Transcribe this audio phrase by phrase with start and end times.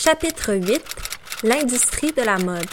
[0.00, 0.80] Chapitre 8
[1.42, 2.68] L'industrie de la mode.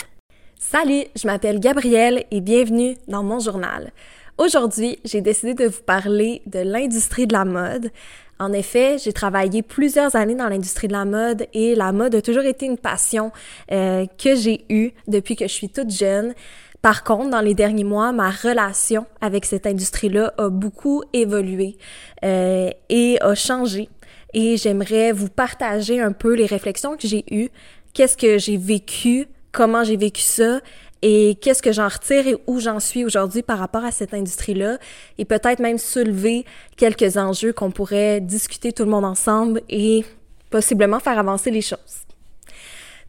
[0.60, 3.92] Salut, je m'appelle Gabrielle et bienvenue dans mon journal.
[4.38, 7.90] Aujourd'hui, j'ai décidé de vous parler de l'industrie de la mode.
[8.38, 12.22] En effet, j'ai travaillé plusieurs années dans l'industrie de la mode et la mode a
[12.22, 13.32] toujours été une passion
[13.72, 16.36] euh, que j'ai eue depuis que je suis toute jeune.
[16.84, 21.78] Par contre, dans les derniers mois, ma relation avec cette industrie-là a beaucoup évolué
[22.24, 23.90] euh, et a changé.
[24.36, 27.50] Et j'aimerais vous partager un peu les réflexions que j'ai eues,
[27.94, 30.60] qu'est-ce que j'ai vécu, comment j'ai vécu ça?
[31.02, 34.78] Et qu'est-ce que j'en retire et où j'en suis aujourd'hui par rapport à cette industrie-là?
[35.18, 36.44] Et peut-être même soulever
[36.76, 40.04] quelques enjeux qu'on pourrait discuter tout le monde ensemble et
[40.50, 42.05] possiblement faire avancer les choses.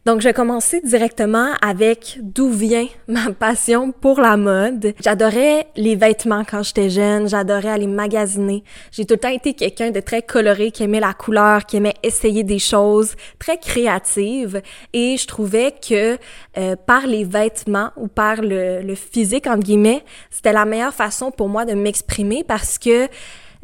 [0.05, 4.93] Donc, je vais commencer directement avec d'où vient ma passion pour la mode.
[5.03, 8.63] J'adorais les vêtements quand j'étais jeune, j'adorais aller magasiner.
[8.91, 11.95] J'ai tout le temps été quelqu'un de très coloré, qui aimait la couleur, qui aimait
[12.03, 14.61] essayer des choses, très créative.
[14.93, 16.17] Et je trouvais que
[16.57, 21.31] euh, par les vêtements ou par le, le physique, entre guillemets, c'était la meilleure façon
[21.31, 23.09] pour moi de m'exprimer parce que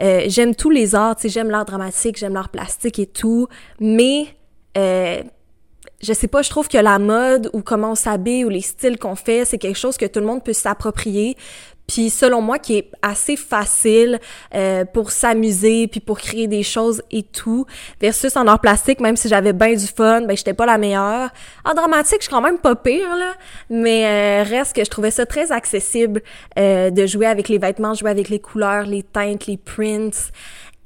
[0.01, 3.47] euh, j'aime tous les arts, j'aime l'art dramatique, j'aime l'art plastique et tout,
[3.79, 4.27] mais...
[4.77, 5.21] Euh,
[6.03, 8.99] je sais pas, je trouve que la mode ou comment on s'habille ou les styles
[8.99, 11.37] qu'on fait, c'est quelque chose que tout le monde peut s'approprier.
[11.87, 14.19] Puis selon moi, qui est assez facile
[14.55, 17.65] euh, pour s'amuser puis pour créer des choses et tout.
[17.99, 21.29] Versus en art plastique, même si j'avais bien du fun, ben j'étais pas la meilleure.
[21.65, 23.33] En dramatique, je suis quand même pas pire là,
[23.69, 26.21] mais euh, reste que je trouvais ça très accessible
[26.57, 30.31] euh, de jouer avec les vêtements, jouer avec les couleurs, les teintes, les prints.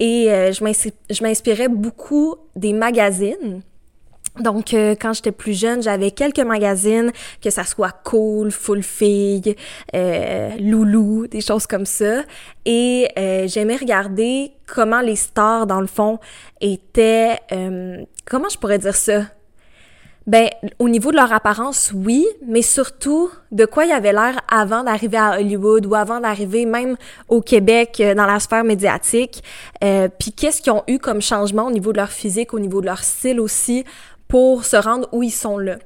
[0.00, 3.62] Et euh, je m'inspirais beaucoup des magazines
[4.40, 9.56] donc, euh, quand j'étais plus jeune, j'avais quelques magazines, que ça soit Cool, Full Fille,
[9.94, 12.22] euh, Loulou, des choses comme ça.
[12.64, 16.18] Et euh, j'aimais regarder comment les stars, dans le fond,
[16.60, 17.38] étaient...
[18.26, 19.22] comment je pourrais dire ça?
[20.26, 24.38] Ben, au niveau de leur apparence, oui, mais surtout de quoi il y avait l'air
[24.46, 26.96] avant d'arriver à Hollywood ou avant d'arriver même
[27.28, 29.42] au Québec dans la sphère médiatique.
[29.80, 32.86] Puis qu'est-ce qu'ils ont eu comme changement au niveau de leur physique, au niveau de
[32.86, 33.86] leur style aussi,
[34.28, 35.78] pour se rendre où ils sont là.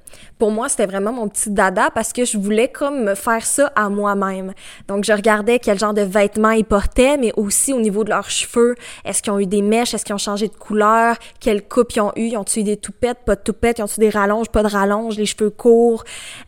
[0.42, 3.70] Pour moi, c'était vraiment mon petit dada parce que je voulais comme me faire ça
[3.76, 4.54] à moi-même.
[4.88, 8.28] Donc, je regardais quel genre de vêtements ils portaient, mais aussi au niveau de leurs
[8.28, 8.74] cheveux.
[9.04, 9.94] Est-ce qu'ils ont eu des mèches?
[9.94, 11.14] Est-ce qu'ils ont changé de couleur?
[11.38, 12.22] Quelle coupe ils ont eu?
[12.22, 13.18] Ils ont eu des toupettes?
[13.24, 13.78] Pas de toupettes?
[13.78, 14.48] Ils ont eu des rallonges?
[14.48, 15.16] Pas de rallonges?
[15.16, 16.02] Les cheveux courts?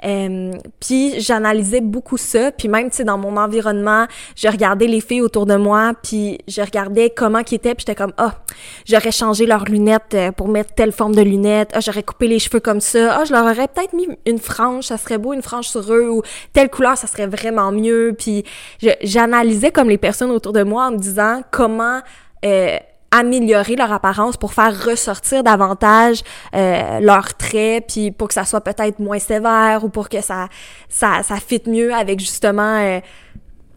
[0.04, 0.50] Euh,
[0.80, 2.50] puis, j'analysais beaucoup ça.
[2.50, 6.38] Puis même, tu sais, dans mon environnement, je regardais les filles autour de moi, puis
[6.48, 8.52] je regardais comment ils étaient, puis j'étais comme, ah, oh,
[8.86, 11.70] j'aurais changé leurs lunettes euh, pour mettre telle forme de lunettes.
[11.74, 13.18] Ah, j'aurais coupé les cheveux comme ça.
[13.20, 13.83] Ah, je leur aurais peut-être
[14.26, 16.22] une frange, ça serait beau, une frange sur eux, ou
[16.52, 18.14] telle couleur, ça serait vraiment mieux.
[18.18, 18.44] Puis
[19.02, 22.00] j'analysais comme les personnes autour de moi en me disant comment
[22.44, 22.76] euh,
[23.10, 26.22] améliorer leur apparence pour faire ressortir davantage
[26.54, 30.48] euh, leurs traits, puis pour que ça soit peut-être moins sévère ou pour que ça
[30.88, 33.00] ça ça fitte mieux avec justement euh,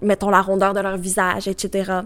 [0.01, 2.01] mettons la rondeur de leur visage, etc.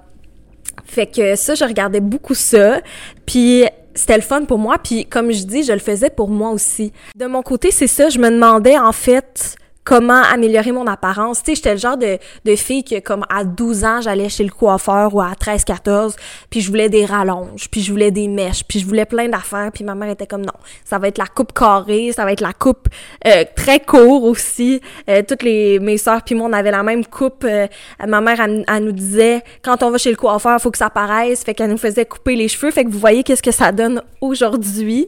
[0.85, 2.79] Fait que ça, je regardais beaucoup ça.
[3.25, 6.51] Puis c'était le fun pour moi, puis comme je dis, je le faisais pour moi
[6.51, 6.91] aussi.
[7.15, 11.43] De mon côté, c'est ça, je me demandais en fait comment améliorer mon apparence.
[11.43, 14.43] Tu sais, j'étais le genre de, de fille que, comme à 12 ans, j'allais chez
[14.43, 16.15] le coiffeur ou à 13, 14,
[16.49, 19.71] puis je voulais des rallonges, puis je voulais des mèches, puis je voulais plein d'affaires,
[19.73, 20.53] puis ma mère était comme non,
[20.85, 22.87] ça va être la coupe carrée, ça va être la coupe
[23.25, 24.81] euh, très court aussi.
[25.09, 27.43] Euh, toutes les mes sœurs puis moi on avait la même coupe.
[27.43, 27.67] Euh,
[28.05, 31.43] ma mère elle, nous disait quand on va chez le coiffeur, faut que ça paraisse,
[31.43, 34.01] fait qu'elle nous faisait couper les cheveux, fait que vous voyez qu'est-ce que ça donne
[34.19, 35.07] aujourd'hui.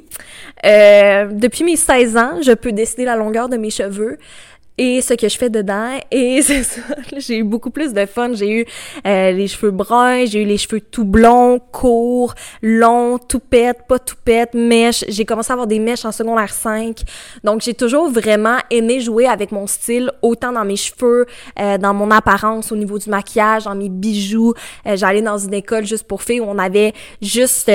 [0.64, 4.18] depuis mes 16 ans, je peux décider la longueur de mes cheveux
[4.78, 6.00] et ce que je fais dedans.
[6.12, 6.82] Et c'est ça,
[7.18, 8.34] j'ai eu beaucoup plus de fun.
[8.34, 8.66] J'ai eu
[9.06, 14.54] euh, les cheveux bruns, j'ai eu les cheveux tout blonds, courts, longs, toupette, pas toupette,
[14.54, 15.06] mèches.
[15.08, 17.02] J'ai commencé à avoir des mèches en secondaire 5.
[17.44, 21.26] Donc, j'ai toujours vraiment aimé jouer avec mon style, autant dans mes cheveux,
[21.60, 24.54] euh, dans mon apparence, au niveau du maquillage, dans mes bijoux.
[24.86, 27.72] Euh, J'allais dans une école juste pour filles où on avait juste...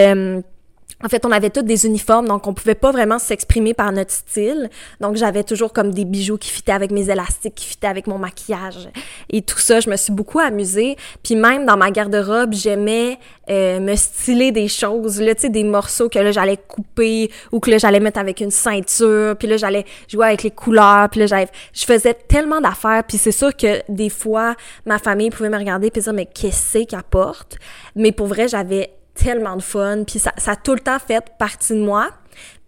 [1.05, 4.11] En fait, on avait tous des uniformes, donc on pouvait pas vraiment s'exprimer par notre
[4.11, 4.69] style.
[5.01, 8.19] Donc, j'avais toujours comme des bijoux qui fitaient avec mes élastiques, qui fitaient avec mon
[8.19, 8.89] maquillage
[9.31, 9.79] et tout ça.
[9.79, 10.97] Je me suis beaucoup amusée.
[11.23, 13.19] Puis même dans ma garde-robe, j'aimais
[13.49, 17.61] euh, me styler des choses, là, tu sais, des morceaux que là j'allais couper ou
[17.61, 19.37] que là j'allais mettre avec une ceinture.
[19.37, 21.09] Puis là j'allais jouer avec les couleurs.
[21.11, 23.05] Puis là j'avais, je faisais tellement d'affaires.
[23.07, 26.85] Puis c'est sûr que des fois ma famille pouvait me regarder et dire mais qu'est-ce
[26.85, 27.57] qu'elle porte.
[27.95, 31.25] Mais pour vrai, j'avais tellement de fun, puis ça, ça a tout le temps fait
[31.39, 32.09] partie de moi.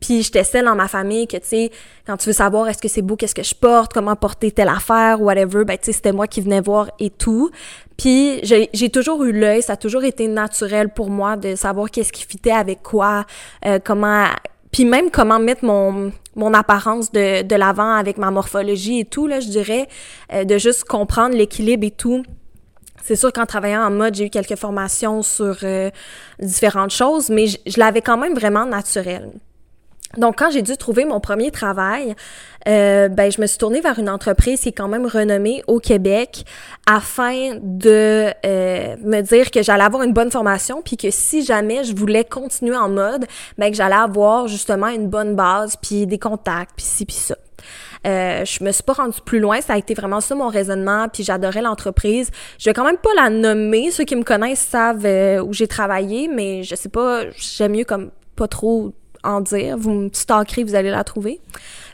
[0.01, 1.71] Puis j'étais celle dans ma famille que, tu sais,
[2.07, 4.69] quand tu veux savoir est-ce que c'est beau, qu'est-ce que je porte, comment porter telle
[4.69, 7.51] affaire, whatever, ben, tu sais, c'était moi qui venais voir et tout.
[7.97, 12.13] Puis j'ai toujours eu l'œil, ça a toujours été naturel pour moi de savoir qu'est-ce
[12.13, 13.27] qui fitait avec quoi,
[13.67, 14.25] euh, comment
[14.73, 19.27] puis même comment mettre mon, mon apparence de, de l'avant avec ma morphologie et tout,
[19.27, 19.89] là, je dirais,
[20.33, 22.23] euh, de juste comprendre l'équilibre et tout.
[23.05, 25.91] C'est sûr qu'en travaillant en mode, j'ai eu quelques formations sur euh,
[26.39, 29.31] différentes choses, mais je, l'avais quand même vraiment naturel.
[30.17, 32.17] Donc, quand j'ai dû trouver mon premier travail,
[32.67, 35.79] euh, ben, je me suis tournée vers une entreprise qui est quand même renommée au
[35.79, 36.45] Québec
[36.85, 41.85] afin de euh, me dire que j'allais avoir une bonne formation puis que si jamais
[41.85, 43.27] je voulais continuer en mode,
[43.57, 47.37] ben, que j'allais avoir justement une bonne base puis des contacts puis ci puis ça.
[48.07, 51.09] Euh, je me suis pas rendue plus loin, ça a été vraiment ça mon raisonnement,
[51.09, 52.31] puis j'adorais l'entreprise.
[52.59, 55.67] Je vais quand même pas la nommer, ceux qui me connaissent savent euh, où j'ai
[55.67, 58.93] travaillé, mais je sais pas, j'aime mieux comme pas trop
[59.25, 59.77] en dire.
[59.77, 61.41] Vous me stalkerez, vous allez la trouver.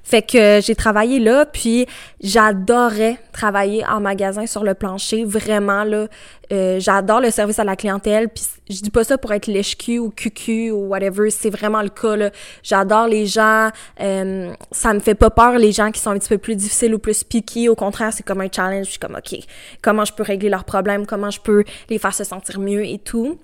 [0.07, 1.85] Fait que j'ai travaillé là, puis
[2.21, 5.25] j'adorais travailler en magasin sur le plancher.
[5.25, 6.07] Vraiment, là,
[6.53, 9.77] euh, j'adore le service à la clientèle, puis je dis pas ça pour être lèche
[9.99, 12.31] ou cucu ou whatever, c'est vraiment le cas, là.
[12.63, 13.71] J'adore les gens,
[14.01, 16.95] euh, ça me fait pas peur les gens qui sont un petit peu plus difficiles
[16.95, 17.69] ou plus piqués.
[17.69, 18.87] Au contraire, c'est comme un challenge.
[18.87, 19.37] Je suis comme, OK,
[19.83, 22.99] comment je peux régler leurs problèmes, comment je peux les faire se sentir mieux et
[22.99, 23.41] tout?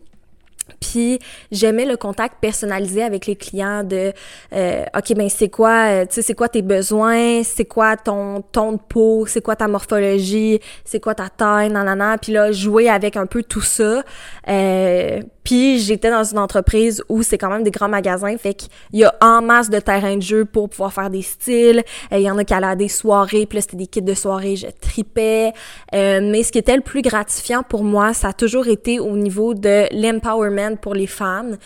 [0.80, 1.18] Puis
[1.50, 4.12] j'aimais le contact personnalisé avec les clients de
[4.52, 8.42] euh, OK ben c'est quoi euh, tu sais c'est quoi tes besoins, c'est quoi ton
[8.42, 11.70] ton de peau, c'est quoi ta morphologie, c'est quoi ta taille?
[11.70, 12.18] Nanana.
[12.18, 14.02] Puis là jouer avec un peu tout ça.
[14.48, 18.70] Euh, puis j'étais dans une entreprise où c'est quand même des grands magasins, fait qu'il
[18.92, 21.82] y a en masse de terrain de jeu pour pouvoir faire des styles.
[22.10, 24.14] Il y en a qui allaient à des soirées, puis là c'était des kits de
[24.14, 25.52] soirée, je tripais.
[25.92, 29.54] mais ce qui était le plus gratifiant pour moi, ça a toujours été au niveau
[29.54, 31.56] de l'empowerment pour les femmes.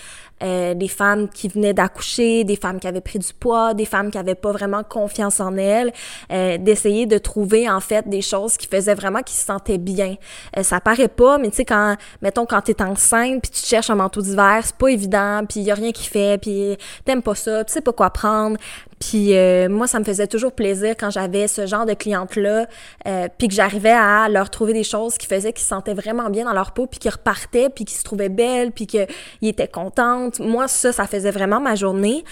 [0.42, 4.10] Euh, des femmes qui venaient d'accoucher, des femmes qui avaient pris du poids, des femmes
[4.10, 5.94] qui avaient pas vraiment confiance en elles,
[6.30, 10.16] euh, d'essayer de trouver en fait des choses qui faisaient vraiment qu'ils se sentaient bien.
[10.58, 13.88] Euh, ça paraît pas, mais tu sais quand mettons quand t'es enceinte puis tu cherches
[13.88, 17.34] un manteau d'hiver, c'est pas évident, puis y a rien qui fait, puis t'aimes pas
[17.34, 18.58] ça, tu sais pas quoi prendre.
[18.98, 22.66] Puis euh, moi, ça me faisait toujours plaisir quand j'avais ce genre de clientes-là,
[23.06, 26.30] euh, puis que j'arrivais à leur trouver des choses qui faisaient qu'ils se sentaient vraiment
[26.30, 29.06] bien dans leur peau, puis qu'ils repartaient, puis qu'ils se trouvaient belles, puis qu'ils
[29.42, 30.40] étaient contentes.
[30.40, 32.24] Moi, ça, ça faisait vraiment ma journée.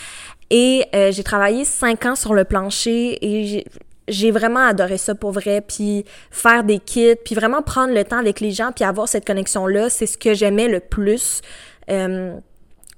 [0.51, 3.65] Et euh, j'ai travaillé cinq ans sur le plancher et
[4.09, 8.19] j'ai vraiment adoré ça pour vrai, puis faire des kits, puis vraiment prendre le temps
[8.19, 11.41] avec les gens, puis avoir cette connexion-là, c'est ce que j'aimais le plus.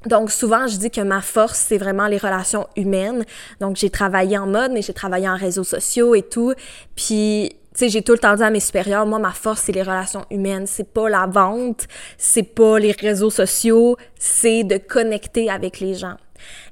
[0.07, 3.25] Donc souvent, je dis que ma force, c'est vraiment les relations humaines.
[3.61, 6.55] Donc j'ai travaillé en mode, mais j'ai travaillé en réseaux sociaux et tout.
[6.95, 9.73] Puis tu sais, j'ai tout le temps dit à mes supérieurs, moi, ma force, c'est
[9.73, 10.67] les relations humaines.
[10.67, 11.87] C'est pas la vente,
[12.17, 16.17] c'est pas les réseaux sociaux, c'est de connecter avec les gens.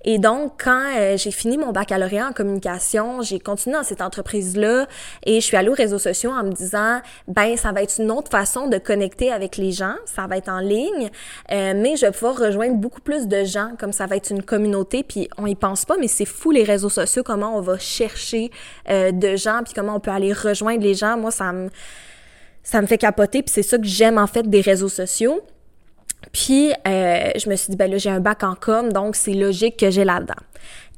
[0.05, 4.87] Et donc, quand euh, j'ai fini mon baccalauréat en communication, j'ai continué dans cette entreprise-là
[5.25, 8.11] et je suis allée aux réseaux sociaux en me disant, ben, ça va être une
[8.11, 11.11] autre façon de connecter avec les gens, ça va être en ligne,
[11.52, 14.43] euh, mais je vais pouvoir rejoindre beaucoup plus de gens, comme ça va être une
[14.43, 17.78] communauté, puis on y pense pas, mais c'est fou les réseaux sociaux, comment on va
[17.78, 18.50] chercher
[18.90, 21.16] euh, de gens, puis comment on peut aller rejoindre les gens.
[21.16, 21.70] Moi, ça me
[22.64, 25.43] ça me fait capoter, puis c'est ça que j'aime en fait des réseaux sociaux.
[26.35, 29.33] Puis, euh, je me suis dit, ben là, j'ai un bac en com, donc c'est
[29.33, 30.35] logique que j'ai là-dedans.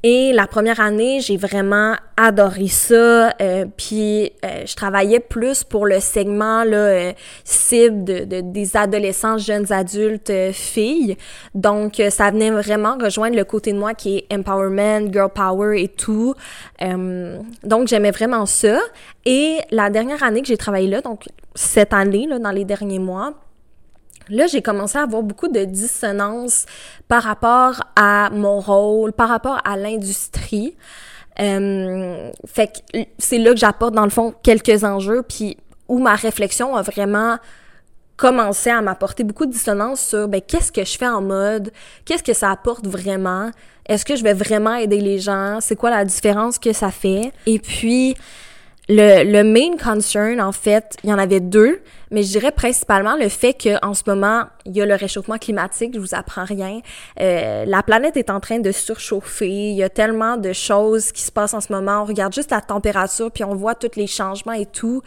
[0.03, 3.33] Et la première année, j'ai vraiment adoré ça.
[3.41, 7.13] Euh, puis, euh, je travaillais plus pour le segment là, euh,
[7.43, 11.17] cible de, des adolescents, jeunes adultes, filles.
[11.55, 15.87] Donc, ça venait vraiment rejoindre le côté de moi qui est empowerment, girl power et
[15.87, 16.33] tout.
[17.63, 18.79] donc, j'aimais vraiment ça.
[19.25, 22.99] Et la dernière année que j'ai travaillé là, donc cette année, là, dans les derniers
[22.99, 23.33] mois,
[24.29, 26.65] Là, j'ai commencé à avoir beaucoup de dissonance
[27.07, 30.75] par rapport à mon rôle, par rapport à l'industrie.
[31.39, 35.57] Euh, fait que c'est là que j'apporte dans le fond quelques enjeux, puis
[35.87, 37.37] où ma réflexion a vraiment
[38.17, 41.71] commencé à m'apporter beaucoup de dissonance sur ben qu'est-ce que je fais en mode,
[42.03, 43.51] qu'est-ce que ça apporte vraiment,
[43.87, 47.31] est-ce que je vais vraiment aider les gens, c'est quoi la différence que ça fait,
[47.45, 48.15] et puis
[48.89, 53.27] le, main concern, en fait, il y en avait deux, mais je dirais principalement le
[53.27, 56.79] fait qu'en ce moment, il y a le réchauffement climatique, je vous apprends rien.
[57.19, 61.21] Euh, la planète est en train de surchauffer, il y a tellement de choses qui
[61.21, 62.03] se passent en ce moment.
[62.03, 65.01] On regarde juste la température, puis on voit tous les changements et tout.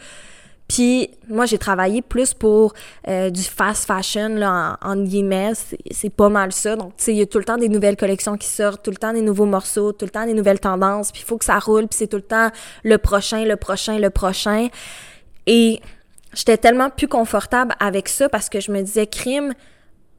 [0.71, 2.73] Puis moi, j'ai travaillé plus pour
[3.09, 5.51] euh, du fast fashion, là, en, guillemets.
[5.91, 6.77] C'est pas mal ça.
[6.77, 8.91] Donc, tu sais, il y a tout le temps des nouvelles collections qui sortent, tout
[8.91, 11.11] le temps des nouveaux morceaux, tout le temps des nouvelles tendances.
[11.11, 12.51] Puis il faut que ça roule, puis c'est tout le temps
[12.85, 14.69] le prochain, le prochain, le prochain.
[15.45, 15.81] Et
[16.33, 19.53] j'étais tellement plus confortable avec ça parce que je me disais, crime,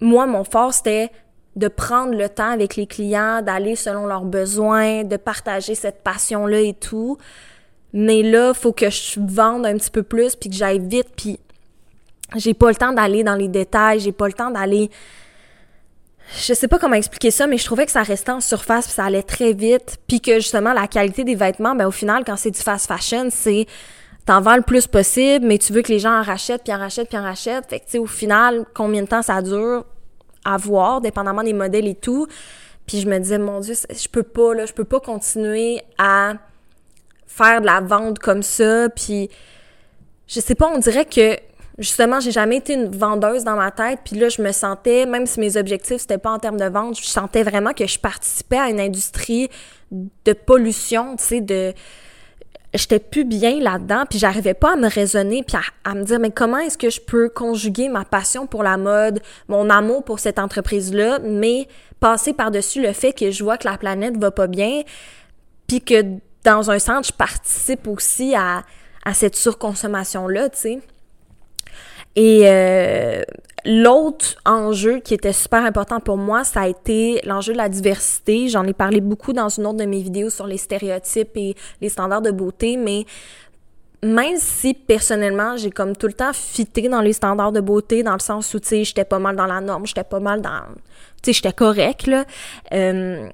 [0.00, 1.10] moi, mon fort, c'était
[1.56, 6.60] de prendre le temps avec les clients, d'aller selon leurs besoins, de partager cette passion-là
[6.60, 7.16] et tout.
[7.92, 11.38] Mais là, faut que je vende un petit peu plus puis que j'aille vite puis
[12.36, 14.90] j'ai pas le temps d'aller dans les détails, j'ai pas le temps d'aller
[16.34, 18.94] je sais pas comment expliquer ça, mais je trouvais que ça restait en surface, puis
[18.94, 22.36] ça allait très vite, puis que justement la qualité des vêtements, ben au final, quand
[22.36, 23.66] c'est du fast fashion, c'est
[24.24, 26.78] t'en vends le plus possible, mais tu veux que les gens en rachètent, puis en
[26.78, 27.68] rachètent, puis en rachètent.
[27.68, 29.84] Fait que, tu sais, au final, combien de temps ça dure?
[30.44, 32.26] À voir, dépendamment des modèles et tout.
[32.86, 36.34] Puis je me disais, mon Dieu, je peux pas, là, je peux pas continuer à
[37.34, 38.88] faire de la vente comme ça.
[38.88, 39.28] Puis,
[40.26, 41.36] je sais pas, on dirait que
[41.78, 44.00] justement, j'ai jamais été une vendeuse dans ma tête.
[44.04, 46.98] Puis là, je me sentais, même si mes objectifs, c'était pas en termes de vente,
[46.98, 49.48] je sentais vraiment que je participais à une industrie
[49.90, 51.72] de pollution, tu sais, de...
[52.74, 56.30] J'étais plus bien là-dedans, puis j'arrivais pas à me raisonner, puis à, me dire, mais
[56.30, 60.38] comment est-ce que je peux conjuguer ma passion pour la mode, mon amour pour cette
[60.38, 61.68] entreprise-là, mais
[62.00, 64.84] passer par-dessus le fait que je vois que la planète va pas bien,
[65.66, 66.02] puis que
[66.44, 68.62] dans un sens, je participe aussi à,
[69.04, 70.80] à cette surconsommation-là, tu sais.
[72.14, 73.22] Et euh,
[73.64, 78.48] l'autre enjeu qui était super important pour moi, ça a été l'enjeu de la diversité.
[78.48, 81.88] J'en ai parlé beaucoup dans une autre de mes vidéos sur les stéréotypes et les
[81.88, 83.06] standards de beauté, mais
[84.02, 88.14] même si personnellement, j'ai comme tout le temps fité dans les standards de beauté, dans
[88.14, 90.62] le sens où, tu sais, j'étais pas mal dans la norme, j'étais pas mal dans...
[91.22, 92.24] Tu sais, j'étais correct, là.
[92.72, 93.28] Euh,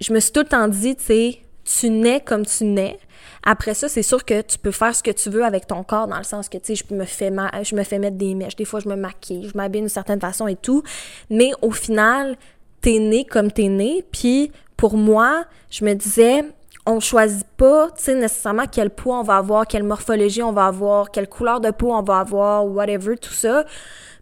[0.00, 1.38] je me suis tout le temps dit, tu sais,
[1.78, 2.98] tu nais comme tu nais.
[3.44, 6.08] Après ça, c'est sûr que tu peux faire ce que tu veux avec ton corps,
[6.08, 7.30] dans le sens que, tu sais, je me fais
[7.62, 10.20] je me fais mettre des mèches, des fois je me maquille, je m'habille d'une certaine
[10.20, 10.82] façon et tout,
[11.30, 12.36] mais au final,
[12.80, 16.44] t'es né comme t'es né, puis pour moi, je me disais,
[16.86, 20.66] on choisit pas, tu sais, nécessairement quel poids on va avoir, quelle morphologie on va
[20.66, 23.64] avoir, quelle couleur de peau on va avoir, whatever, tout ça.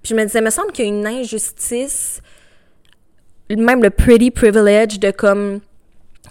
[0.02, 2.20] Puis je me disais, il me semble qu'il y a une injustice,
[3.50, 5.60] même le pretty privilege de comme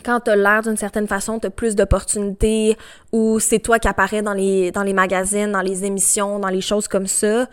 [0.07, 2.77] quand t'as l'air d'une certaine façon, t'as plus d'opportunités
[3.11, 6.61] ou c'est toi qui apparaît dans les, dans les magazines, dans les émissions, dans les
[6.61, 7.45] choses comme ça.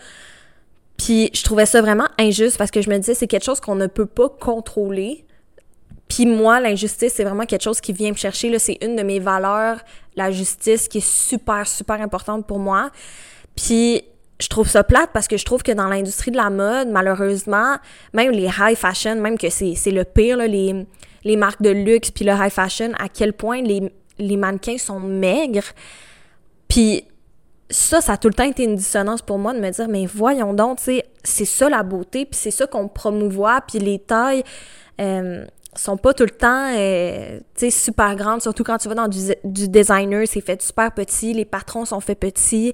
[0.97, 3.75] Puis je trouvais ça vraiment injuste parce que je me disais c'est quelque chose qu'on
[3.75, 5.25] ne peut pas contrôler.
[6.09, 8.57] Puis moi, l'injustice, c'est vraiment quelque chose qui vient me chercher.
[8.61, 9.81] C'est une de mes valeurs,
[10.15, 12.93] la justice, qui est super, super importante pour moi.
[13.57, 14.05] Puis
[14.39, 17.79] je trouve ça plate parce que je trouve que dans l'industrie de la mode, malheureusement,
[18.13, 20.87] même les high fashion, même que c'est le pire, là, les,
[21.25, 25.65] les marques de luxe puis le high fashion, à quel point les, mannequins sont maigres.
[26.69, 27.05] Puis
[27.71, 30.07] ça, ça a tout le temps été une dissonance pour moi de me dire, mais
[30.07, 34.45] voyons donc, c'est ça la beauté, puis c'est ça qu'on promouvoit, puis les tailles
[35.01, 37.41] euh, sont pas tout le temps, euh,
[37.71, 41.85] super grandes, surtout quand tu vas dans du, designer, c'est fait super petit, les patrons
[41.85, 42.73] sont faits petits.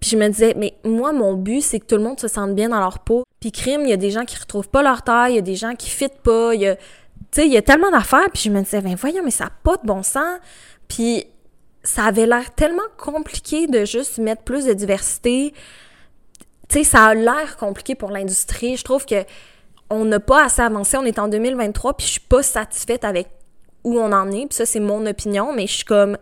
[0.00, 2.54] Puis je me disais, mais moi, mon but, c'est que tout le monde se sente
[2.54, 3.24] bien dans leur peau.
[3.38, 5.42] Puis crime, il y a des gens qui retrouvent pas leur taille, il y a
[5.42, 6.76] des gens qui fitent pas, il
[7.30, 9.44] tu sais, il y a tellement d'affaires, puis je me disais, ben voyons, mais ça
[9.44, 10.38] n'a pas de bon sens.
[10.88, 11.26] Puis
[11.82, 15.54] ça avait l'air tellement compliqué de juste mettre plus de diversité.
[16.68, 18.76] Tu sais, ça a l'air compliqué pour l'industrie.
[18.76, 19.24] Je trouve que
[19.88, 20.96] on n'a pas assez avancé.
[20.96, 23.28] On est en 2023, puis je suis pas satisfaite avec
[23.84, 24.46] où on en est.
[24.46, 26.16] Puis ça, c'est mon opinion, mais je suis comme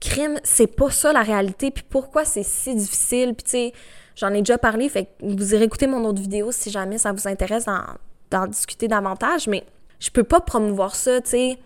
[0.00, 1.70] crime, c'est pas ça la réalité.
[1.70, 3.34] Puis pourquoi c'est si difficile?
[3.34, 3.72] Puis tu sais,
[4.16, 7.12] j'en ai déjà parlé, fait que vous irez écouter mon autre vidéo si jamais ça
[7.12, 7.82] vous intéresse dans,
[8.30, 9.64] d'en discuter davantage, mais
[10.00, 11.58] je peux pas promouvoir ça, tu sais.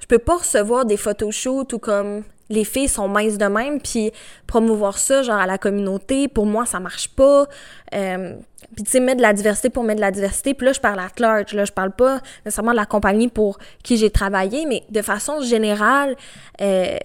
[0.00, 4.12] Je peux pas recevoir des photoshoots ou comme les filles sont minces de même, puis
[4.46, 7.46] promouvoir ça, genre, à la communauté, pour moi, ça marche pas.
[7.94, 8.34] Euh,
[8.74, 10.52] puis, tu sais, mettre de la diversité pour mettre de la diversité.
[10.54, 13.58] Puis là, je parle à large, là, je parle pas nécessairement de la compagnie pour
[13.82, 16.16] qui j'ai travaillé, mais de façon générale,
[16.60, 16.98] euh,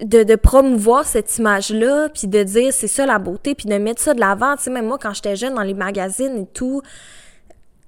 [0.00, 4.02] de, de, promouvoir cette image-là, puis de dire c'est ça la beauté, puis de mettre
[4.02, 4.56] ça de l'avant.
[4.56, 6.82] Tu sais, même moi, quand j'étais jeune, dans les magazines et tout,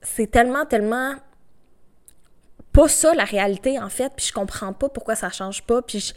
[0.04, 1.14] c'est tellement, tellement
[2.73, 6.12] pas ça la réalité en fait, puis je comprends pas pourquoi ça change pas, puis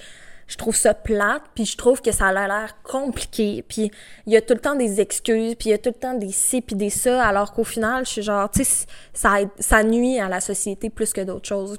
[0.47, 3.91] je, trouve ça plate, puis je trouve que ça a l'air compliqué, puis
[4.25, 6.15] il y a tout le temps des excuses, puis il y a tout le temps
[6.15, 9.83] des ci puis des ça, alors qu'au final, je suis genre, tu sais, ça, ça
[9.83, 11.77] nuit à la société plus que d'autres choses.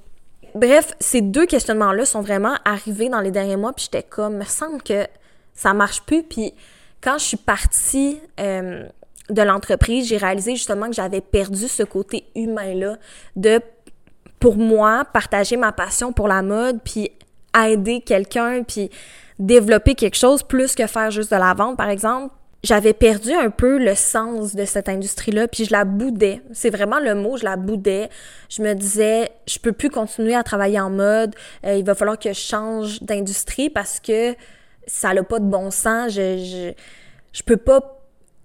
[0.54, 4.44] Bref, ces deux questionnements-là sont vraiment arrivés dans les derniers mois, puis j'étais comme, me
[4.44, 5.06] semble que
[5.54, 6.54] ça marche plus, puis
[7.00, 8.88] quand je suis partie euh,
[9.30, 12.96] de l'entreprise, j'ai réalisé justement que j'avais perdu ce côté humain-là
[13.36, 13.60] de,
[14.40, 17.10] pour moi, partager ma passion pour la mode, puis
[17.54, 18.90] aider quelqu'un, puis
[19.38, 22.34] développer quelque chose plus que faire juste de la vente, par exemple.
[22.64, 26.42] J'avais perdu un peu le sens de cette industrie-là, puis je la boudais.
[26.52, 28.08] C'est vraiment le mot, je la boudais.
[28.48, 31.36] Je me disais, je peux plus continuer à travailler en mode.
[31.64, 34.34] Euh, il va falloir que je change d'industrie parce que
[34.88, 36.12] ça n'a pas de bon sens.
[36.12, 36.72] Je, je,
[37.32, 37.97] je peux pas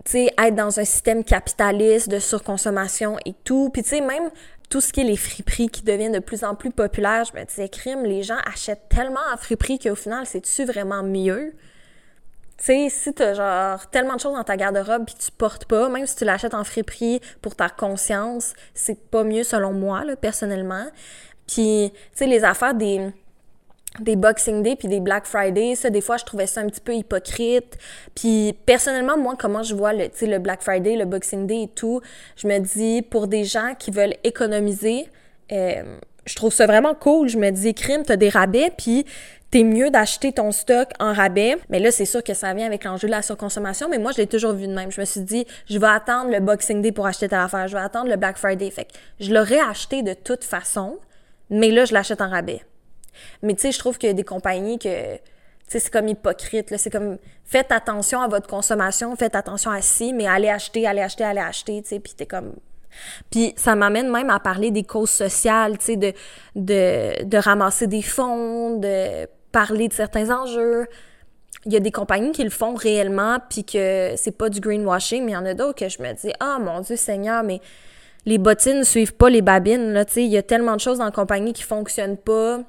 [0.05, 3.69] tu sais, être dans un système capitaliste de surconsommation et tout.
[3.71, 4.29] Puis tu sais, même
[4.69, 7.45] tout ce qui est les friperies qui deviennent de plus en plus populaires, je me
[7.45, 11.53] disais, crime, les gens achètent tellement à friperie qu'au final, c'est-tu vraiment mieux?
[12.57, 15.89] Tu sais, si t'as genre tellement de choses dans ta garde-robe puis tu portes pas,
[15.89, 20.15] même si tu l'achètes en friperie pour ta conscience, c'est pas mieux selon moi, là,
[20.15, 20.85] personnellement.
[21.47, 23.11] Puis, tu sais, les affaires des
[23.99, 26.81] des Boxing Day puis des Black Friday, ça des fois je trouvais ça un petit
[26.81, 27.77] peu hypocrite.
[28.15, 32.01] Puis personnellement moi comment je vois le le Black Friday, le Boxing Day et tout,
[32.35, 35.07] je me dis pour des gens qui veulent économiser
[35.51, 37.27] euh, je trouve ça vraiment cool.
[37.27, 39.05] Je me dis, crime, t'as des rabais, puis
[39.51, 41.57] t'es mieux d'acheter ton stock en rabais.
[41.69, 44.17] Mais là, c'est sûr que ça vient avec l'enjeu de la surconsommation, mais moi, je
[44.17, 44.91] l'ai toujours vu de même.
[44.91, 47.75] Je me suis dit, je vais attendre le Boxing Day pour acheter telle affaire, je
[47.75, 48.69] vais attendre le Black Friday.
[48.71, 50.97] Fait que je l'aurais acheté de toute façon,
[51.49, 52.61] mais là, je l'achète en rabais.
[53.41, 55.17] Mais tu sais, je trouve qu'il y a des compagnies que,
[55.67, 56.75] c'est comme hypocrite.
[56.77, 61.01] C'est comme, faites attention à votre consommation, faites attention à si, mais allez acheter, allez
[61.01, 62.53] acheter, allez acheter, puis t'es comme,
[63.31, 66.13] puis ça m'amène même à parler des causes sociales, tu sais, de,
[66.55, 70.87] de, de ramasser des fonds, de parler de certains enjeux.
[71.65, 75.23] Il y a des compagnies qui le font réellement, puis que c'est pas du greenwashing,
[75.23, 77.61] mais il y en a d'autres que je me dis, ah mon Dieu Seigneur, mais
[78.25, 80.97] les bottines ne suivent pas les babines, tu sais, il y a tellement de choses
[80.97, 82.59] dans la compagnie qui fonctionnent pas.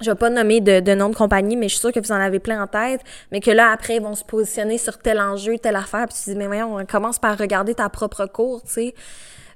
[0.00, 2.12] Je vais pas nommer de, de nom de compagnie, mais je suis sûre que vous
[2.12, 5.20] en avez plein en tête, mais que là, après, ils vont se positionner sur tel
[5.20, 8.62] enjeu, telle affaire, puis tu dis, mais voyons, on commence par regarder ta propre cour,
[8.62, 8.94] tu sais.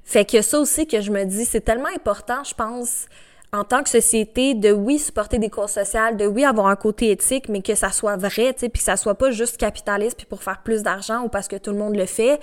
[0.05, 3.07] Fait que ça aussi que je me dis, c'est tellement important, je pense,
[3.56, 7.10] en tant que société, de oui supporter des causes sociales, de oui avoir un côté
[7.10, 10.16] éthique, mais que ça soit vrai, tu sais, puis que ça soit pas juste capitaliste
[10.16, 12.38] puis pour faire plus d'argent ou parce que tout le monde le fait.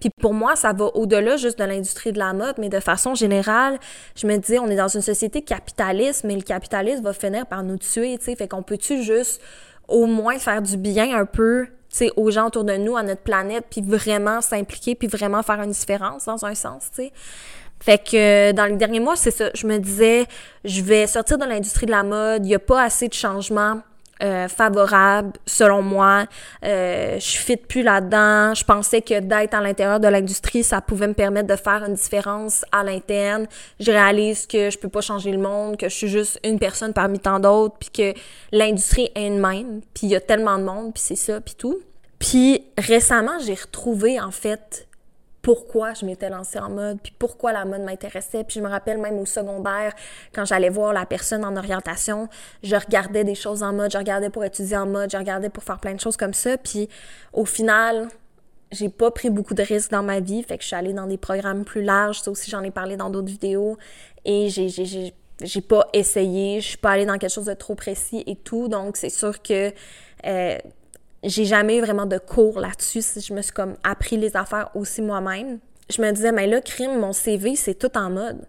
[0.00, 3.14] Puis pour moi, ça va au-delà juste de l'industrie de la mode, mais de façon
[3.14, 3.78] générale,
[4.14, 7.62] je me dis, on est dans une société capitaliste, mais le capitalisme va finir par
[7.62, 9.40] nous tuer, tu sais, fait qu'on peut-tu juste
[9.88, 13.22] au moins faire du bien un peu sais, aux gens autour de nous, à notre
[13.22, 17.12] planète, puis vraiment s'impliquer, puis vraiment faire une différence dans un sens, tu sais?
[17.80, 19.50] Fait que dans les derniers mois, c'est ça.
[19.54, 20.26] Je me disais,
[20.64, 22.44] je vais sortir de l'industrie de la mode.
[22.44, 23.80] Il n'y a pas assez de changements
[24.20, 26.26] euh, favorables, selon moi.
[26.64, 28.52] Euh, je fit plus là-dedans.
[28.52, 31.94] Je pensais que d'être à l'intérieur de l'industrie, ça pouvait me permettre de faire une
[31.94, 33.46] différence à l'interne.
[33.78, 36.92] Je réalise que je peux pas changer le monde, que je suis juste une personne
[36.92, 38.20] parmi tant d'autres, puis que
[38.50, 39.82] l'industrie est une même.
[39.94, 41.78] Puis il y a tellement de monde, puis c'est ça, puis tout.
[42.18, 44.87] Puis récemment, j'ai retrouvé en fait
[45.42, 48.44] pourquoi je m'étais lancée en mode, puis pourquoi la mode m'intéressait.
[48.44, 49.94] Puis je me rappelle même au secondaire,
[50.34, 52.28] quand j'allais voir la personne en orientation,
[52.62, 55.62] je regardais des choses en mode, je regardais pour étudier en mode, je regardais pour
[55.62, 56.58] faire plein de choses comme ça.
[56.58, 56.88] Puis
[57.32, 58.08] au final,
[58.72, 61.06] j'ai pas pris beaucoup de risques dans ma vie, fait que je suis allée dans
[61.06, 62.20] des programmes plus larges.
[62.20, 63.78] Ça aussi, j'en ai parlé dans d'autres vidéos.
[64.24, 67.74] Et j'ai, j'ai, j'ai, pas essayé, je suis pas allée dans quelque chose de trop
[67.74, 68.68] précis et tout.
[68.68, 69.72] Donc, c'est sûr que
[70.26, 70.58] euh,
[71.24, 73.02] j'ai jamais eu vraiment de cours là-dessus.
[73.20, 75.58] Je me suis comme appris les affaires aussi moi-même.
[75.90, 78.46] Je me disais, mais là, crime, mon CV, c'est tout en mode.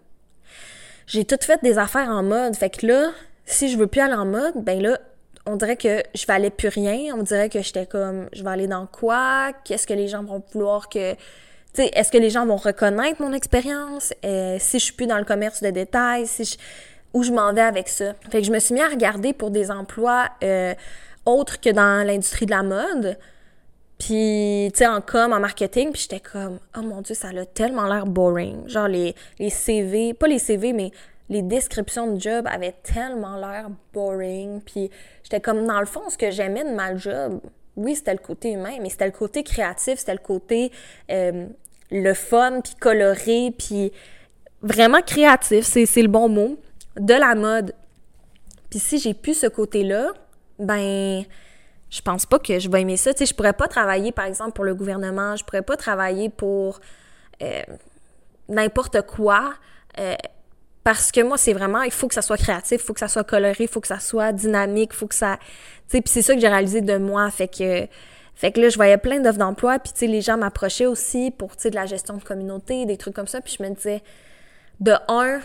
[1.06, 2.54] J'ai tout fait des affaires en mode.
[2.54, 3.10] Fait que là,
[3.44, 4.98] si je veux plus aller en mode, ben là,
[5.46, 7.14] on dirait que je valais plus rien.
[7.16, 9.52] On dirait que j'étais comme, je vais aller dans quoi?
[9.64, 11.14] Qu'est-ce que les gens vont vouloir que...
[11.72, 14.12] Tu sais, est-ce que les gens vont reconnaître mon expérience?
[14.24, 16.56] Euh, si je suis plus dans le commerce de détail, si je...
[17.12, 18.14] Où je m'en vais avec ça?
[18.30, 20.28] Fait que je me suis mis à regarder pour des emplois...
[20.44, 20.74] Euh,
[21.26, 23.18] autre que dans l'industrie de la mode.
[23.98, 27.44] Puis, tu sais, en com, en marketing, puis j'étais comme, oh mon Dieu, ça a
[27.44, 28.66] tellement l'air boring.
[28.66, 30.90] Genre, les, les CV, pas les CV, mais
[31.28, 34.62] les descriptions de job avaient tellement l'air boring.
[34.62, 34.90] Puis,
[35.22, 37.40] j'étais comme, dans le fond, ce que j'aimais de ma job,
[37.76, 40.72] oui, c'était le côté humain, mais c'était le côté créatif, c'était le côté,
[41.10, 41.46] euh,
[41.90, 43.92] le fun, puis coloré, puis
[44.62, 46.56] vraiment créatif, c'est le bon mot,
[46.96, 47.74] de la mode.
[48.70, 50.12] Puis si j'ai plus ce côté-là,
[50.60, 51.24] ben
[51.90, 53.12] je pense pas que je vais aimer ça.
[53.12, 56.28] Tu sais, je pourrais pas travailler, par exemple, pour le gouvernement, je pourrais pas travailler
[56.30, 56.80] pour
[57.42, 57.62] euh,
[58.48, 59.54] n'importe quoi.
[59.98, 60.14] Euh,
[60.84, 63.08] parce que moi, c'est vraiment, il faut que ça soit créatif, il faut que ça
[63.08, 65.38] soit coloré, il faut que ça soit dynamique, il faut que ça...
[65.88, 67.86] Tu sais, puis c'est ça que j'ai réalisé de moi, fait que...
[68.36, 71.30] Fait que là, je voyais plein d'offres d'emploi, puis tu sais, les gens m'approchaient aussi
[71.30, 73.68] pour, tu sais, de la gestion de communauté, des trucs comme ça, puis je me
[73.74, 74.02] disais,
[74.78, 75.40] de un,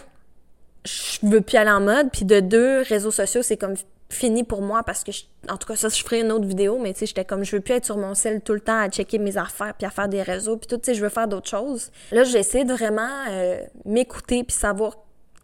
[0.86, 3.76] je veux plus aller en mode, puis de deux, réseaux sociaux, c'est comme
[4.16, 5.12] fini pour moi parce que,
[5.50, 7.56] en tout cas, ça, je ferai une autre vidéo, mais tu sais, j'étais comme, je
[7.56, 9.90] veux plus être sur mon sel tout le temps à checker mes affaires puis à
[9.90, 11.92] faire des réseaux puis tout, tu sais, je veux faire d'autres choses.
[12.12, 14.94] Là, j'essaie de vraiment euh, m'écouter puis savoir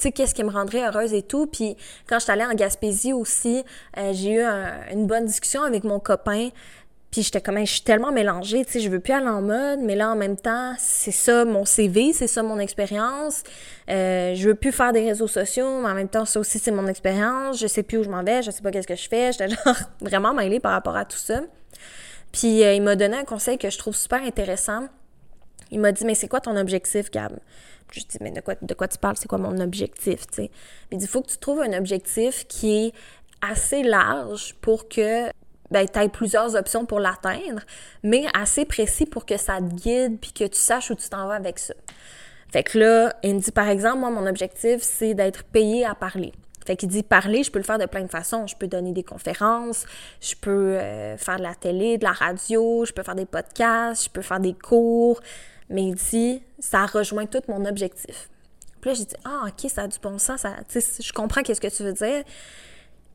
[0.02, 1.46] tu sais, qu'est-ce qui me rendrait heureuse et tout.
[1.46, 3.64] Puis quand je allée en Gaspésie aussi,
[4.00, 4.42] euh, j'ai eu
[4.92, 6.50] une bonne discussion avec mon copain
[7.12, 9.82] puis j'étais comme, je suis tellement mélangée, tu sais, je veux plus aller en mode,
[9.82, 13.44] mais là, en même temps, c'est ça mon CV, c'est ça mon expérience.
[13.90, 16.72] Euh, je veux plus faire des réseaux sociaux, mais en même temps, ça aussi, c'est
[16.72, 17.60] mon expérience.
[17.60, 19.34] Je sais plus où je m'en vais, je sais pas qu'est-ce que je fais.
[19.34, 21.42] J'étais genre vraiment mêlée par rapport à tout ça.
[22.32, 24.88] Puis euh, il m'a donné un conseil que je trouve super intéressant.
[25.70, 27.38] Il m'a dit, mais c'est quoi ton objectif, Gab?
[27.92, 29.18] Je dis, mais de quoi, de quoi tu parles?
[29.18, 30.52] C'est quoi mon objectif, tu sais?
[30.94, 32.94] Il dit, il faut que tu trouves un objectif qui est
[33.42, 35.30] assez large pour que
[35.72, 37.62] ben, tu plusieurs options pour l'atteindre,
[38.04, 41.28] mais assez précis pour que ça te guide puis que tu saches où tu t'en
[41.28, 41.74] vas avec ça.
[42.52, 45.96] Fait que là, il me dit, par exemple, moi, mon objectif, c'est d'être payé à
[45.96, 46.34] parler.
[46.66, 48.46] Fait qu'il dit parler, je peux le faire de plein de façons.
[48.46, 49.86] Je peux donner des conférences,
[50.20, 54.06] je peux euh, faire de la télé, de la radio, je peux faire des podcasts,
[54.06, 55.22] je peux faire des cours.
[55.70, 58.30] Mais il dit, ça rejoint tout mon objectif.
[58.82, 61.68] Puis là, j'ai dit, ah, ok, ça a du bon sens, je comprends qu'est-ce que
[61.68, 62.24] tu veux dire.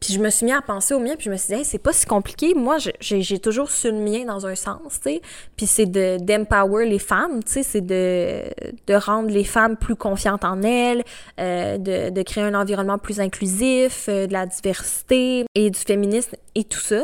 [0.06, 1.80] Puis je me suis mis à penser au mien, puis je me suis dit, c'est
[1.80, 2.54] pas si compliqué.
[2.54, 5.22] Moi, j'ai toujours su le mien dans un sens, tu sais.
[5.56, 8.44] Puis c'est d'empower les femmes, tu sais, c'est de,
[8.86, 11.02] de rendre les femmes plus confiantes en elles,
[11.40, 16.36] euh, de, de créer un environnement plus inclusif, euh, de la diversité et du féminisme
[16.54, 17.02] et tout ça.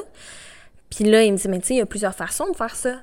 [0.89, 2.77] Puis là, il me dit, mais tu sais, il y a plusieurs façons de faire
[2.77, 3.01] ça.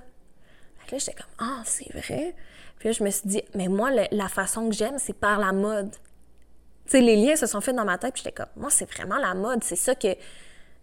[0.78, 2.34] Fait là, j'étais comme, ah, c'est vrai.
[2.78, 5.52] Puis là, je me suis dit, mais moi, la façon que j'aime, c'est par la
[5.52, 5.92] mode.
[6.94, 9.64] Les liens se sont faits dans ma tête, j'étais comme, moi, c'est vraiment la mode.
[9.64, 10.10] C'est ça que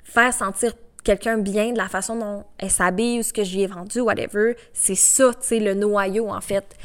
[0.05, 0.73] faire sentir
[1.05, 4.57] quelqu'un bien de la façon dont elle s'habille ou ce que j'y ai vendu, whatever,
[4.73, 6.77] c'est ça, tu le noyau, en fait.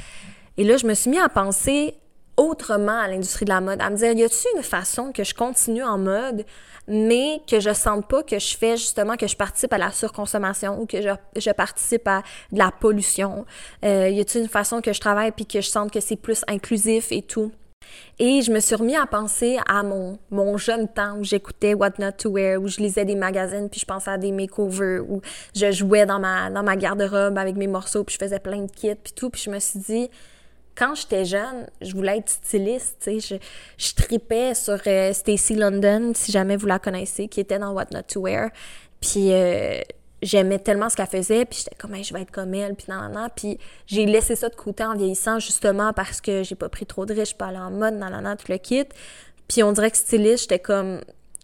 [0.58, 1.96] Et là, je me suis mis à penser
[2.38, 5.34] autrement à l'industrie de la mode, à me dire, y a-t-il une façon que je
[5.34, 6.46] continue en mode,
[6.88, 10.80] mais que je sente pas que je fais justement, que je participe à la surconsommation
[10.80, 13.46] ou que je, je participe à de la pollution?
[13.86, 16.44] Euh, y a-t-il une façon que je travaille puis que je sente que c'est plus
[16.48, 17.52] inclusif et tout?
[18.20, 20.18] Et je me suis remis à penser à mon,
[20.58, 23.86] jeune temps où j'écoutais What Not to Wear, où je lisais des magazines, puis je
[23.86, 25.22] pensais à des makeovers, où
[25.56, 29.14] je jouais dans ma, garde-robe avec mes morceaux, puis je faisais plein de kits, puis
[29.14, 29.30] tout.
[29.30, 30.10] Puis je me suis dit,
[30.76, 36.56] quand j'étais jeune, je voulais être styliste, je tripais sur euh, Stacy London, si jamais
[36.56, 38.50] vous la connaissez, qui était dans What Not to Wear.
[39.02, 39.82] Puis euh,
[40.22, 43.12] j'aimais tellement ce qu'elle faisait, puis j'étais comme, je vais être comme elle, puis nan,
[43.12, 43.58] nan, Puis
[43.88, 47.14] j'ai laissé ça de côté en vieillissant, justement parce que j'ai pas pris trop de
[47.14, 48.86] risques, je peux aller en mode, nan, nan, tout le kit.
[49.48, 51.02] Puis on dirait que styliste, j'étais comme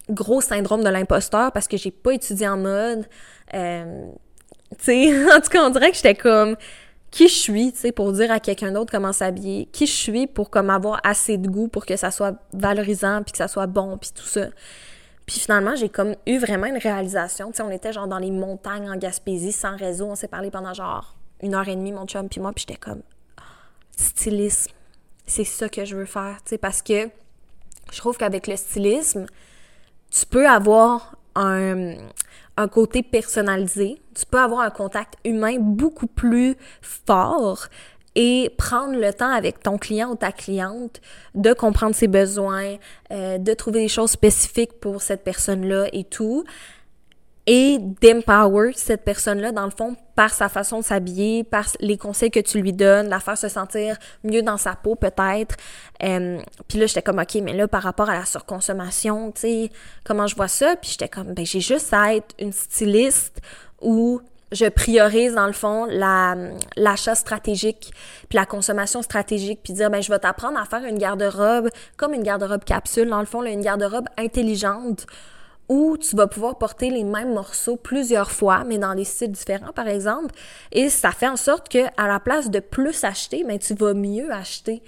[0.09, 3.05] gros syndrome de l'imposteur parce que j'ai pas étudié en mode.
[3.53, 4.09] Euh,
[4.77, 6.55] tu sais, en tout cas, on dirait que j'étais comme
[7.11, 10.27] qui je suis, tu sais, pour dire à quelqu'un d'autre comment s'habiller, qui je suis
[10.27, 13.67] pour comme avoir assez de goût pour que ça soit valorisant, puis que ça soit
[13.67, 14.47] bon, puis tout ça?
[15.27, 17.51] Puis finalement, j'ai comme eu vraiment une réalisation.
[17.51, 20.05] Tu sais, on était genre dans les montagnes en Gaspésie, sans réseau.
[20.05, 22.53] On s'est parlé pendant genre une heure et demie, mon chum puis moi.
[22.53, 23.01] Puis j'étais comme,
[23.95, 24.71] stylisme,
[25.25, 26.37] c'est ça que je veux faire.
[26.45, 27.09] Tu sais, parce que
[27.91, 29.25] je trouve qu'avec le stylisme,
[30.09, 31.95] tu peux avoir un,
[32.55, 34.01] un côté personnalisé.
[34.15, 37.67] Tu peux avoir un contact humain beaucoup plus fort
[38.19, 41.01] et prendre le temps avec ton client ou ta cliente
[41.35, 42.77] de comprendre ses besoins,
[43.11, 46.43] euh, de trouver des choses spécifiques pour cette personne-là et tout,
[47.45, 52.31] et d'empower cette personne-là, dans le fond, par sa façon de s'habiller, par les conseils
[52.31, 55.55] que tu lui donnes, la faire se sentir mieux dans sa peau peut-être.
[56.03, 59.71] Euh, puis là, j'étais comme, OK, mais là, par rapport à la surconsommation, tu sais,
[60.03, 60.75] comment je vois ça?
[60.75, 63.41] Puis j'étais comme, ben j'ai juste à être une styliste
[63.79, 66.35] ou je priorise dans le fond la
[66.75, 67.91] l'achat stratégique
[68.29, 72.13] puis la consommation stratégique puis dire ben je vais t'apprendre à faire une garde-robe comme
[72.13, 75.05] une garde-robe capsule dans le fond là, une garde-robe intelligente
[75.69, 79.73] où tu vas pouvoir porter les mêmes morceaux plusieurs fois mais dans des styles différents
[79.73, 80.33] par exemple.
[80.71, 83.93] Et ça fait en sorte que à la place de plus acheter ben tu vas
[83.93, 84.81] mieux acheter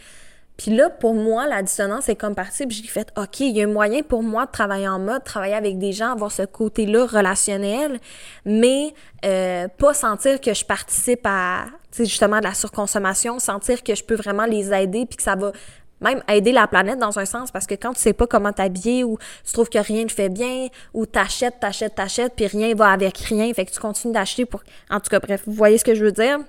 [0.59, 2.67] puis là, pour moi, la dissonance est comme partie.
[2.67, 5.23] Puis j'ai fait, OK, il y a un moyen pour moi de travailler en mode,
[5.23, 7.97] travailler avec des gens, avoir ce côté-là relationnel,
[8.43, 8.93] mais
[9.23, 11.67] euh, pas sentir que je participe à,
[11.97, 15.53] justement, de la surconsommation, sentir que je peux vraiment les aider, puis que ça va
[16.01, 19.05] même aider la planète dans un sens, parce que quand tu sais pas comment t'habiller,
[19.05, 22.89] ou tu trouves que rien ne fait bien, ou t'achètes, t'achètes, t'achètes, puis rien va
[22.89, 24.61] avec rien, fait que tu continues d'acheter pour...
[24.89, 26.39] En tout cas, bref, vous voyez ce que je veux dire?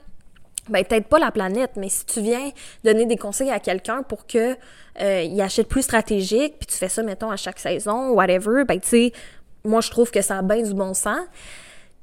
[0.71, 2.51] Ben peut-être pas la planète, mais si tu viens
[2.85, 4.57] donner des conseils à quelqu'un pour que
[5.01, 8.81] euh, il achète plus stratégique, puis tu fais ça mettons à chaque saison, whatever, ben
[8.81, 9.13] tu sais,
[9.65, 11.21] moi je trouve que ça a bien du bon sens.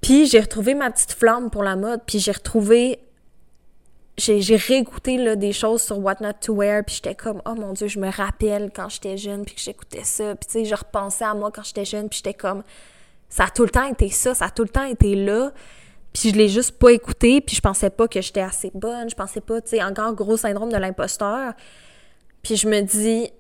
[0.02, 3.00] Puis j'ai retrouvé ma petite flamme pour la mode, puis j'ai retrouvé
[4.18, 7.74] j'ai réécouté là, des choses sur What Not to Wear, puis j'étais comme oh mon
[7.74, 10.74] dieu, je me rappelle quand j'étais jeune, puis que j'écoutais ça, puis tu sais, je
[10.74, 12.64] repensais à moi quand j'étais jeune, puis j'étais comme
[13.30, 15.52] ça a tout le temps été ça, ça a tout le temps été là.
[16.20, 19.16] Puis je l'ai juste pas écouté, puis je pensais pas que j'étais assez bonne, je
[19.16, 21.54] pensais pas, tu sais, encore gros syndrome de l'imposteur.
[22.42, 23.32] Puis je me dis,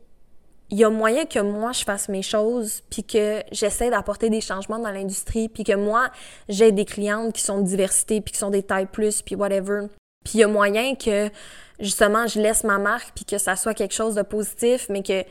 [0.69, 4.41] il y a moyen que moi je fasse mes choses, puis que j'essaie d'apporter des
[4.41, 6.11] changements dans l'industrie, puis que moi
[6.49, 9.87] j'ai des clientes qui sont de diversité, puis qui sont des tailles plus, puis whatever.
[10.23, 11.31] Puis il y a moyen que
[11.79, 15.23] justement je laisse ma marque, puis que ça soit quelque chose de positif, mais que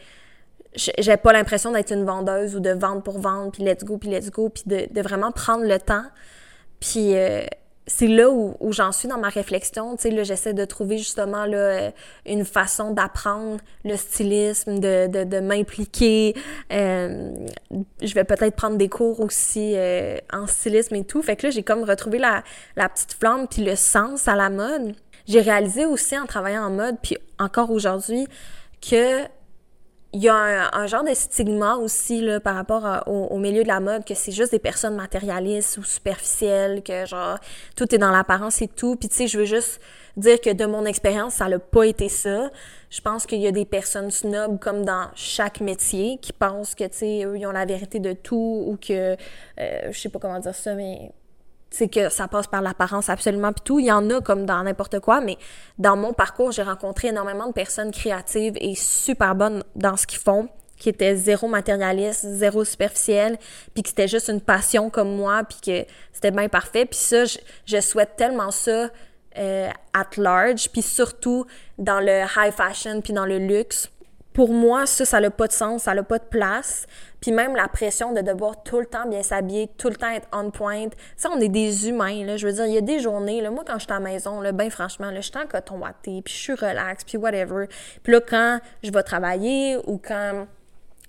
[0.75, 4.11] j'ai pas l'impression d'être une vendeuse ou de vendre pour vendre, puis let's go, puis
[4.11, 6.07] let's go, puis de, de vraiment prendre le temps
[6.81, 7.45] puis euh,
[7.87, 9.97] c'est là où, où j'en suis dans ma réflexion.
[9.97, 11.91] Tu sais, là, j'essaie de trouver justement là, euh,
[12.27, 16.35] une façon d'apprendre le stylisme, de, de, de m'impliquer.
[16.73, 17.33] Euh,
[18.03, 21.23] je vais peut-être prendre des cours aussi euh, en stylisme et tout.
[21.23, 22.43] Fait que là, j'ai comme retrouvé la,
[22.75, 24.95] la petite flamme puis le sens à la mode.
[25.29, 28.27] J'ai réalisé aussi en travaillant en mode, puis encore aujourd'hui,
[28.81, 29.23] que
[30.17, 33.81] il y a un, genre de stigma aussi là, par rapport au, milieu de la
[33.81, 37.39] mode, que c'est juste des personnes matérialistes ou superficielles, que genre
[37.77, 38.97] tout est dans l'apparence et tout.
[38.97, 39.79] Puis tu sais, je veux juste
[40.17, 42.51] dire que de mon expérience, ça n'a pas été ça.
[42.89, 46.85] Je pense qu'il y a des personnes snobs comme dans chaque métier qui pensent que
[46.85, 49.17] tu sais, eux, ils ont la vérité de tout ou que
[49.61, 51.13] euh, je sais pas comment dire ça, mais
[51.77, 53.79] c'est que ça passe par l'apparence absolument puis tout.
[53.79, 55.37] Il y en a comme dans n'importe quoi, mais
[55.79, 60.19] dans mon parcours, j'ai rencontré énormément de personnes créatives et super bonnes dans ce qu'ils
[60.19, 63.37] font, qui étaient zéro matérialiste, zéro superficiel,
[63.75, 66.87] puis qui c'était juste une passion comme moi, puis que c'était bien parfait.
[66.87, 67.25] Puis ça,
[67.67, 68.89] je, souhaite tellement ça
[69.37, 71.45] euh, at large, puis surtout
[71.77, 73.91] dans le high fashion, puis dans le luxe
[74.37, 76.87] pour moi, ça, ça n'a pas de sens, ça n'a pas de place.
[77.23, 80.29] Puis même la pression de devoir tout le temps bien s'habiller, tout le temps être
[80.31, 80.89] on point.
[81.17, 82.37] Ça, on est des humains, là.
[82.37, 84.01] Je veux dire, il y a des journées, là, moi, quand je suis à la
[84.01, 87.17] maison, là, ben franchement, là, je suis en coton watté, puis je suis relax, puis
[87.17, 87.67] whatever.
[88.03, 90.47] Puis là, quand je vais travailler ou quand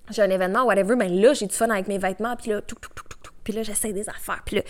[0.08, 2.76] j'ai un événement, whatever, ben là, j'ai du fun avec mes vêtements, puis là, tout,
[2.80, 3.07] tout, tout,
[3.48, 4.42] puis là, j'essaie des affaires.
[4.44, 4.62] Puis, là,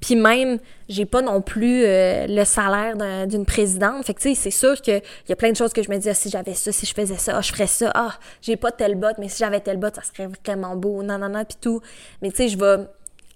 [0.00, 4.06] puis même, j'ai pas non plus euh, le salaire d'une présidente.
[4.06, 5.98] Fait que, tu sais, c'est sûr qu'il y a plein de choses que je me
[5.98, 8.56] dis, ah, si j'avais ça, si je faisais ça, ah, je ferais ça, ah, j'ai
[8.56, 11.44] pas tel bot, mais si j'avais tel bot, ça serait vraiment beau, non, non, non,
[11.44, 11.80] puis tout.
[12.22, 12.86] Mais tu sais, je vais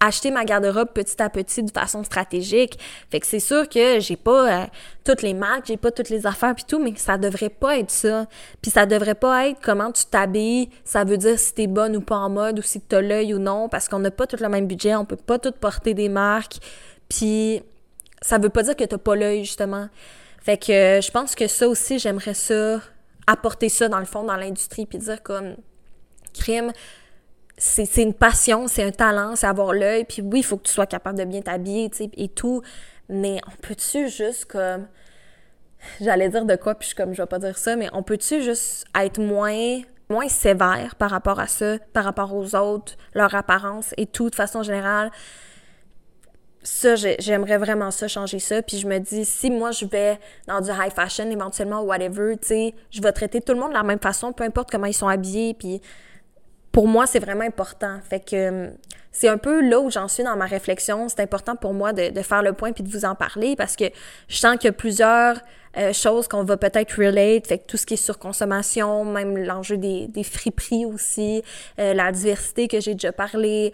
[0.00, 2.78] acheter ma garde-robe petit à petit de façon stratégique.
[3.10, 4.66] Fait que c'est sûr que j'ai pas euh,
[5.04, 7.90] toutes les marques, j'ai pas toutes les affaires puis tout, mais ça devrait pas être
[7.90, 8.26] ça.
[8.60, 12.00] Puis ça devrait pas être comment tu t'habilles, ça veut dire si t'es bonne ou
[12.00, 14.48] pas en mode ou si t'as l'œil ou non, parce qu'on n'a pas tout le
[14.48, 16.56] même budget, on peut pas tout porter des marques.
[17.08, 17.62] Puis
[18.20, 19.88] ça veut pas dire que t'as pas l'œil justement.
[20.42, 22.80] Fait que euh, je pense que ça aussi, j'aimerais ça
[23.26, 25.56] apporter ça dans le fond dans l'industrie puis dire comme
[26.34, 26.72] crime
[27.56, 30.04] c'est une passion, c'est un talent, c'est avoir l'œil.
[30.04, 32.62] Puis oui, il faut que tu sois capable de bien t'habiller, et tout.
[33.08, 34.86] Mais on peut-tu juste comme.
[36.00, 38.42] J'allais dire de quoi, puis je, comme je vais pas dire ça, mais on peut-tu
[38.42, 43.94] juste être moins moins sévère par rapport à ça, par rapport aux autres, leur apparence
[43.96, 45.10] et tout de façon générale?
[46.62, 48.62] Ça, j'aimerais vraiment ça, changer ça.
[48.62, 52.48] Puis je me dis, si moi je vais dans du high fashion, éventuellement, whatever, tu
[52.48, 54.94] sais, je vais traiter tout le monde de la même façon, peu importe comment ils
[54.94, 55.52] sont habillés.
[55.52, 55.82] Puis
[56.74, 58.00] pour moi, c'est vraiment important.
[58.10, 58.68] Fait que euh,
[59.12, 61.08] c'est un peu là où j'en suis dans ma réflexion.
[61.08, 63.84] C'est important pour moi de, faire le point puis de vous en parler parce que
[64.26, 65.40] je sens qu'il y a plusieurs
[65.76, 67.46] euh, choses qu'on va peut-être relate.
[67.46, 71.42] Fait que tout ce qui est surconsommation, même l'enjeu des, des friperies aussi,
[71.78, 73.72] euh, la diversité que j'ai déjà parlé,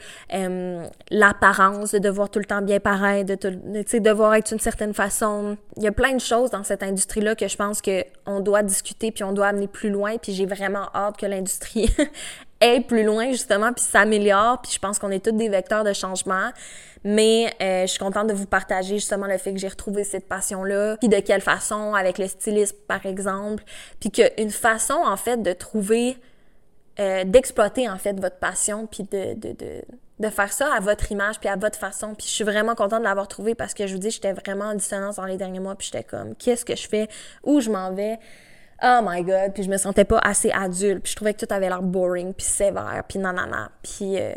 [1.10, 5.56] l'apparence de devoir tout le temps bien paraître, de, de devoir être d'une certaine façon.
[5.76, 9.12] Il y a plein de choses dans cette industrie-là que je pense qu'on doit discuter
[9.12, 10.16] puis on doit amener plus loin.
[10.18, 11.94] Puis j'ai vraiment hâte que l'industrie
[12.60, 15.94] aille plus loin justement puis s'améliore puis je pense qu'on est tous des vecteurs de
[15.94, 16.50] changement
[17.04, 20.28] mais euh, je suis contente de vous partager justement le fait que j'ai retrouvé cette
[20.28, 23.64] passion là puis de quelle façon avec le stylisme par exemple
[24.00, 26.16] puis qu'une façon en fait de trouver
[26.98, 29.82] euh, d'exploiter en fait votre passion puis de, de, de
[30.18, 32.14] de faire ça à votre image puis à votre façon.
[32.14, 34.66] Puis je suis vraiment contente de l'avoir trouvé parce que je vous dis, j'étais vraiment
[34.66, 37.08] en dissonance dans les derniers mois puis j'étais comme, qu'est-ce que je fais?
[37.42, 38.18] Où je m'en vais?
[38.82, 41.52] oh my god, puis je me sentais pas assez adulte, puis je trouvais que tout
[41.52, 43.70] avait l'air boring, puis sévère, puis nanana.
[43.82, 44.32] Puis euh,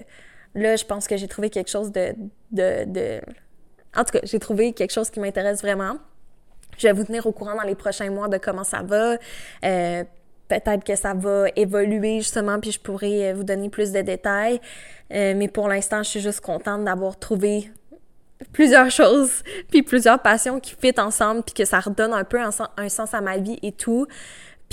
[0.56, 2.13] là, je pense que j'ai trouvé quelque chose de,
[2.52, 3.22] de, de...
[3.96, 5.98] En tout cas, j'ai trouvé quelque chose qui m'intéresse vraiment.
[6.78, 9.18] Je vais vous tenir au courant dans les prochains mois de comment ça va.
[9.63, 10.04] Euh,
[10.48, 14.60] peut-être que ça va évoluer justement, puis je pourrai euh, vous donner plus de détails.
[15.12, 17.70] mais pour l'instant, je suis juste contente d'avoir trouvé
[18.52, 22.89] plusieurs choses, puis plusieurs passions qui fit ensemble, puis que ça redonne un peu un,
[22.89, 24.08] sens à ma vie et tout.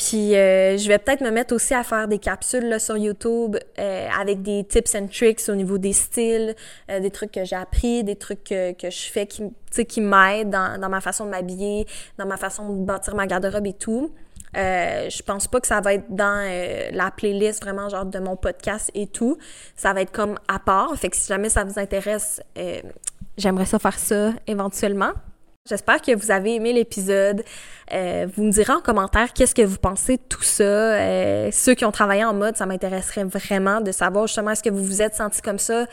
[0.01, 3.57] Puis euh, je vais peut-être me mettre aussi à faire des capsules là, sur YouTube
[3.79, 6.55] euh, avec des tips and tricks au niveau des styles,
[6.91, 9.43] euh, des trucs que j'ai appris, des trucs que, que je fais qui,
[9.87, 11.87] qui m'aident dans, dans ma façon de m'habiller,
[12.17, 14.11] dans ma façon de bâtir ma garde-robe et tout.
[14.57, 16.49] Euh, je pense pas que ça va être dans
[16.93, 19.37] la playlist vraiment genre de mon podcast et tout.
[19.77, 20.97] Ça va être comme à part.
[20.97, 22.41] Fait que si jamais ça vous intéresse,
[23.37, 25.13] J'aimerais ça faire ça éventuellement.
[25.70, 27.44] J'espère que vous avez aimé l'épisode.
[27.92, 30.64] Euh, vous me direz en commentaire qu'est-ce que vous pensez de tout ça.
[30.64, 34.70] Euh, ceux qui ont travaillé en mode, ça m'intéresserait vraiment de savoir justement est-ce que
[34.70, 35.87] vous vous êtes senti comme ça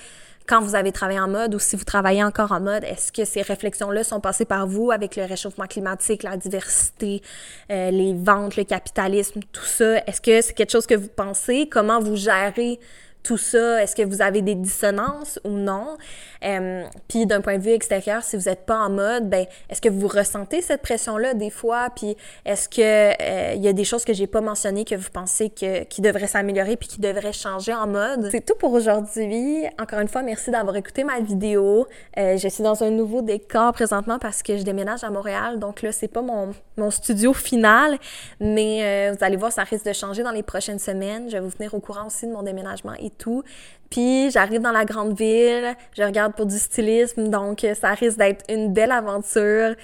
[0.48, 3.26] quand vous avez travaillé en mode ou si vous travaillez encore en mode, est-ce que
[3.26, 7.22] ces réflexions-là sont passées par vous avec le réchauffement climatique, la diversité,
[7.70, 9.98] euh, les ventes, le capitalisme, tout ça?
[10.08, 11.68] Est-ce que c'est quelque chose que vous pensez?
[11.70, 12.80] Comment vous gérez
[13.24, 13.84] tout ça?
[13.84, 15.98] Est-ce que vous avez des dissonances ou non?
[16.44, 19.82] Euh, puis d'un point de vue extérieur, si vous n'êtes pas en mode, ben est-ce
[19.82, 21.90] que vous ressentez cette pression-là des fois?
[21.96, 25.10] Puis est-ce que euh, il y a des choses que j'ai pas mentionnées que vous
[25.12, 28.30] pensez que qui devraient s'améliorer puis qui devraient changer en mode?
[28.32, 29.64] C'est tout pour aujourd'hui.
[29.80, 31.88] Encore une fois, merci d'avoir écouté ma vidéo.
[32.18, 35.82] Euh, je suis dans un nouveau décor présentement parce que je déménage à Montréal, donc
[35.82, 37.98] là c'est pas mon, mon studio final,
[38.40, 41.30] mais vous allez voir, ça risque de changer dans les prochaines semaines.
[41.30, 43.44] Je vais vous tenir au courant aussi de mon déménagement tout.
[43.90, 48.18] Puis j'arrive dans la grande ville, je regarde pour du stylisme, donc euh, ça risque
[48.18, 49.76] d'être une belle aventure.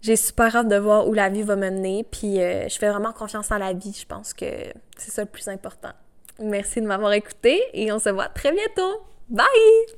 [0.00, 2.88] J'ai super hâte de voir où la vie va me mener, puis euh, je fais
[2.88, 3.96] vraiment confiance en la vie.
[3.98, 4.46] Je pense que
[4.96, 5.90] c'est ça le plus important.
[6.40, 9.02] Merci de m'avoir écouté et on se voit très bientôt.
[9.28, 9.97] Bye!